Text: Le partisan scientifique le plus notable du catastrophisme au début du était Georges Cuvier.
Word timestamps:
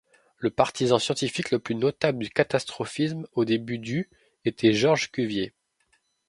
Le 0.37 0.49
partisan 0.49 0.97
scientifique 0.97 1.51
le 1.51 1.59
plus 1.59 1.75
notable 1.75 2.23
du 2.23 2.29
catastrophisme 2.31 3.27
au 3.33 3.45
début 3.45 3.77
du 3.77 4.09
était 4.45 4.73
Georges 4.73 5.11
Cuvier. 5.11 5.53